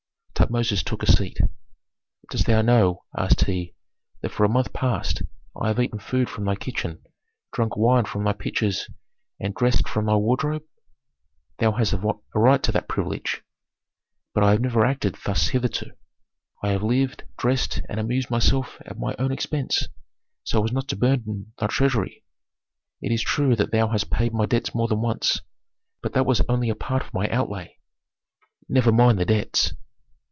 [0.41, 1.37] Tutmosis took a seat.
[2.31, 3.75] "Dost thou know," asked he,
[4.21, 5.21] "that for a month past
[5.55, 7.03] I have eaten food from thy kitchen,
[7.53, 8.89] drunk wine from thy pitchers,
[9.39, 10.63] and dressed from thy wardrobe?"
[11.59, 11.99] "Thou hast a
[12.33, 13.43] right to that privilege."
[14.33, 15.91] "But I have never acted thus hitherto.
[16.63, 19.89] I have lived, dressed, and amused myself at my own expense,
[20.43, 22.23] so as not to burden thy treasury.
[22.99, 25.41] It is true that thou hast paid my debts more than once,
[26.01, 27.77] but that was only a part of my outlay."
[28.67, 29.75] "Never mind the debts!"